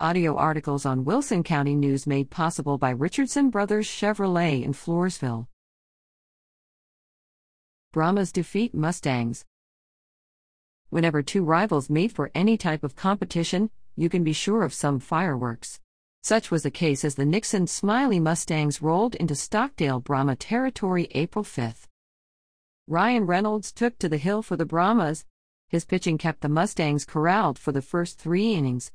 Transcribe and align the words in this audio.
Audio 0.00 0.34
articles 0.34 0.84
on 0.84 1.04
Wilson 1.04 1.44
County 1.44 1.76
News 1.76 2.04
made 2.04 2.28
possible 2.28 2.78
by 2.78 2.90
Richardson 2.90 3.48
Brothers 3.48 3.86
Chevrolet 3.86 4.64
in 4.64 4.72
Floresville. 4.72 5.46
Brahmas 7.92 8.32
defeat 8.32 8.74
Mustangs. 8.74 9.44
Whenever 10.90 11.22
two 11.22 11.44
rivals 11.44 11.88
meet 11.88 12.10
for 12.10 12.32
any 12.34 12.56
type 12.56 12.82
of 12.82 12.96
competition, 12.96 13.70
you 13.94 14.08
can 14.08 14.24
be 14.24 14.32
sure 14.32 14.64
of 14.64 14.74
some 14.74 14.98
fireworks. 14.98 15.78
Such 16.24 16.50
was 16.50 16.64
the 16.64 16.72
case 16.72 17.04
as 17.04 17.14
the 17.14 17.24
Nixon 17.24 17.68
Smiley 17.68 18.18
Mustangs 18.18 18.82
rolled 18.82 19.14
into 19.14 19.36
Stockdale 19.36 20.00
Brahma 20.00 20.34
territory 20.34 21.06
April 21.12 21.44
5. 21.44 21.86
Ryan 22.88 23.26
Reynolds 23.26 23.70
took 23.70 23.96
to 24.00 24.08
the 24.08 24.16
hill 24.16 24.42
for 24.42 24.56
the 24.56 24.66
Brahmas. 24.66 25.24
His 25.68 25.84
pitching 25.84 26.18
kept 26.18 26.40
the 26.40 26.48
Mustangs 26.48 27.04
corralled 27.04 27.60
for 27.60 27.70
the 27.70 27.80
first 27.80 28.18
three 28.18 28.54
innings. 28.54 28.90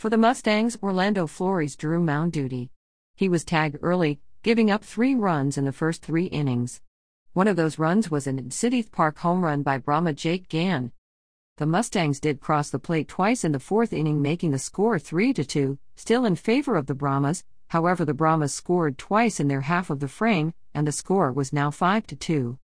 For 0.00 0.08
the 0.08 0.16
Mustangs, 0.16 0.78
Orlando 0.82 1.26
Flores 1.26 1.76
drew 1.76 2.00
mound 2.00 2.32
duty. 2.32 2.70
He 3.16 3.28
was 3.28 3.44
tagged 3.44 3.76
early, 3.82 4.18
giving 4.42 4.70
up 4.70 4.82
three 4.82 5.14
runs 5.14 5.58
in 5.58 5.66
the 5.66 5.74
first 5.74 6.00
three 6.00 6.24
innings. 6.24 6.80
One 7.34 7.46
of 7.46 7.56
those 7.56 7.78
runs 7.78 8.10
was 8.10 8.26
an 8.26 8.50
City 8.50 8.82
Park 8.82 9.18
home 9.18 9.44
run 9.44 9.62
by 9.62 9.76
Brahma 9.76 10.14
Jake 10.14 10.48
Gann. 10.48 10.92
The 11.58 11.66
Mustangs 11.66 12.18
did 12.18 12.40
cross 12.40 12.70
the 12.70 12.78
plate 12.78 13.08
twice 13.08 13.44
in 13.44 13.52
the 13.52 13.60
fourth 13.60 13.92
inning, 13.92 14.22
making 14.22 14.52
the 14.52 14.58
score 14.58 14.98
3 14.98 15.34
to 15.34 15.44
2, 15.44 15.78
still 15.96 16.24
in 16.24 16.34
favor 16.34 16.76
of 16.76 16.86
the 16.86 16.94
Brahmas. 16.94 17.44
However, 17.68 18.06
the 18.06 18.14
Brahmas 18.14 18.54
scored 18.54 18.96
twice 18.96 19.38
in 19.38 19.48
their 19.48 19.60
half 19.60 19.90
of 19.90 20.00
the 20.00 20.08
frame, 20.08 20.54
and 20.72 20.86
the 20.86 20.92
score 20.92 21.30
was 21.30 21.52
now 21.52 21.70
5 21.70 22.06
to 22.06 22.16
2. 22.16 22.58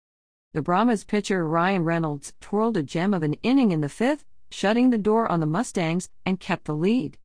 The 0.53 0.61
Brahmas 0.61 1.03
pitcher 1.03 1.47
Ryan 1.47 1.83
Reynolds 1.83 2.33
twirled 2.41 2.77
a 2.77 2.83
gem 2.83 3.11
of 3.11 3.23
an 3.23 3.33
inning 3.41 3.71
in 3.71 3.81
the 3.81 3.89
fifth, 3.89 4.23
shutting 4.51 4.91
the 4.91 4.99
door 4.99 5.27
on 5.31 5.39
the 5.39 5.47
Mustangs, 5.47 6.11
and 6.27 6.39
kept 6.39 6.65
the 6.65 6.75
lead. 6.75 7.17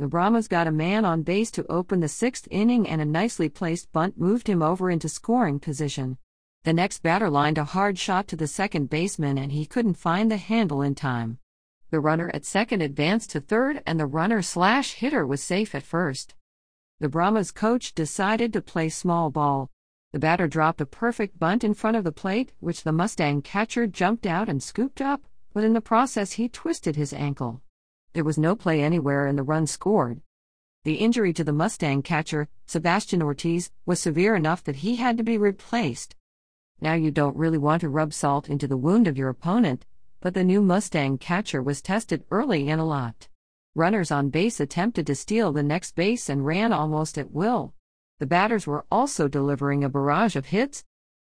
The 0.00 0.08
Brahmas 0.08 0.48
got 0.48 0.66
a 0.66 0.72
man 0.72 1.04
on 1.04 1.24
base 1.24 1.50
to 1.50 1.70
open 1.70 2.00
the 2.00 2.08
sixth 2.08 2.48
inning, 2.50 2.88
and 2.88 3.02
a 3.02 3.04
nicely 3.04 3.50
placed 3.50 3.92
bunt 3.92 4.18
moved 4.18 4.48
him 4.48 4.62
over 4.62 4.90
into 4.90 5.10
scoring 5.10 5.60
position. 5.60 6.16
The 6.64 6.72
next 6.72 7.02
batter 7.02 7.28
lined 7.28 7.58
a 7.58 7.64
hard 7.64 7.98
shot 7.98 8.26
to 8.28 8.36
the 8.36 8.46
second 8.46 8.88
baseman, 8.88 9.36
and 9.36 9.52
he 9.52 9.66
couldn't 9.66 9.98
find 9.98 10.30
the 10.30 10.38
handle 10.38 10.80
in 10.80 10.94
time. 10.94 11.36
The 11.90 12.00
runner 12.00 12.30
at 12.32 12.46
second 12.46 12.80
advanced 12.80 13.28
to 13.32 13.40
third, 13.40 13.82
and 13.84 14.00
the 14.00 14.06
runner 14.06 14.40
slash 14.40 14.94
hitter 14.94 15.26
was 15.26 15.42
safe 15.42 15.74
at 15.74 15.82
first. 15.82 16.34
The 17.00 17.10
Brahmas 17.10 17.50
coach 17.50 17.94
decided 17.94 18.54
to 18.54 18.62
play 18.62 18.88
small 18.88 19.28
ball. 19.28 19.68
The 20.14 20.18
batter 20.18 20.48
dropped 20.48 20.80
a 20.80 20.86
perfect 20.86 21.38
bunt 21.38 21.62
in 21.62 21.74
front 21.74 21.98
of 21.98 22.04
the 22.04 22.10
plate, 22.10 22.52
which 22.60 22.84
the 22.84 22.92
Mustang 22.92 23.42
catcher 23.42 23.86
jumped 23.86 24.24
out 24.24 24.48
and 24.48 24.62
scooped 24.62 25.02
up, 25.02 25.26
but 25.52 25.62
in 25.62 25.74
the 25.74 25.82
process 25.82 26.32
he 26.32 26.48
twisted 26.48 26.96
his 26.96 27.12
ankle. 27.12 27.60
There 28.12 28.24
was 28.24 28.38
no 28.38 28.56
play 28.56 28.82
anywhere 28.82 29.26
and 29.26 29.38
the 29.38 29.42
run 29.42 29.66
scored. 29.66 30.20
The 30.84 30.94
injury 30.94 31.32
to 31.34 31.44
the 31.44 31.52
Mustang 31.52 32.02
catcher, 32.02 32.48
Sebastian 32.66 33.22
Ortiz, 33.22 33.70
was 33.86 34.00
severe 34.00 34.34
enough 34.34 34.64
that 34.64 34.76
he 34.76 34.96
had 34.96 35.16
to 35.18 35.22
be 35.22 35.38
replaced. 35.38 36.16
Now 36.80 36.94
you 36.94 37.10
don't 37.10 37.36
really 37.36 37.58
want 37.58 37.82
to 37.82 37.88
rub 37.88 38.12
salt 38.12 38.48
into 38.48 38.66
the 38.66 38.76
wound 38.76 39.06
of 39.06 39.18
your 39.18 39.28
opponent, 39.28 39.84
but 40.20 40.34
the 40.34 40.42
new 40.42 40.62
Mustang 40.62 41.18
catcher 41.18 41.62
was 41.62 41.82
tested 41.82 42.24
early 42.30 42.68
and 42.70 42.80
a 42.80 42.84
lot. 42.84 43.28
Runners 43.74 44.10
on 44.10 44.30
base 44.30 44.58
attempted 44.58 45.06
to 45.06 45.14
steal 45.14 45.52
the 45.52 45.62
next 45.62 45.94
base 45.94 46.28
and 46.28 46.44
ran 46.44 46.72
almost 46.72 47.16
at 47.16 47.30
will. 47.30 47.74
The 48.18 48.26
batters 48.26 48.66
were 48.66 48.86
also 48.90 49.28
delivering 49.28 49.84
a 49.84 49.88
barrage 49.88 50.34
of 50.34 50.46
hits. 50.46 50.84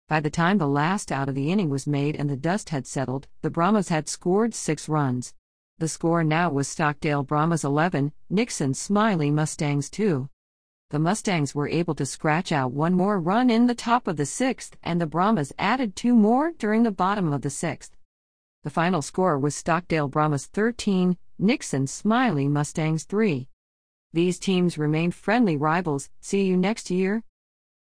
By 0.08 0.20
the 0.20 0.30
time 0.30 0.58
the 0.58 0.66
last 0.66 1.12
out 1.12 1.28
of 1.28 1.34
the 1.34 1.52
inning 1.52 1.70
was 1.70 1.86
made 1.86 2.16
and 2.16 2.28
the 2.28 2.36
dust 2.36 2.70
had 2.70 2.86
settled, 2.86 3.28
the 3.42 3.50
Brahmas 3.50 3.90
had 3.90 4.08
scored 4.08 4.54
six 4.54 4.88
runs. 4.88 5.34
The 5.78 5.88
score 5.88 6.22
now 6.22 6.50
was 6.50 6.68
Stockdale 6.68 7.24
Brahmas 7.24 7.64
11, 7.64 8.12
Nixon 8.30 8.74
Smiley 8.74 9.32
Mustangs 9.32 9.90
2. 9.90 10.28
The 10.90 10.98
Mustangs 11.00 11.52
were 11.52 11.66
able 11.66 11.96
to 11.96 12.06
scratch 12.06 12.52
out 12.52 12.70
one 12.70 12.94
more 12.94 13.18
run 13.18 13.50
in 13.50 13.66
the 13.66 13.74
top 13.74 14.06
of 14.06 14.16
the 14.16 14.24
sixth, 14.24 14.76
and 14.84 15.00
the 15.00 15.06
Brahmas 15.06 15.52
added 15.58 15.96
two 15.96 16.14
more 16.14 16.52
during 16.52 16.84
the 16.84 16.92
bottom 16.92 17.32
of 17.32 17.42
the 17.42 17.50
sixth. 17.50 17.96
The 18.62 18.70
final 18.70 19.02
score 19.02 19.36
was 19.36 19.56
Stockdale 19.56 20.06
Brahmas 20.06 20.46
13, 20.46 21.16
Nixon 21.40 21.88
Smiley 21.88 22.46
Mustangs 22.46 23.02
3. 23.02 23.48
These 24.12 24.38
teams 24.38 24.78
remain 24.78 25.10
friendly 25.10 25.56
rivals. 25.56 26.08
See 26.20 26.44
you 26.44 26.56
next 26.56 26.88
year. 26.88 27.24